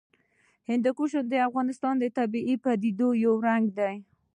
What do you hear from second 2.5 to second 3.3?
پدیدو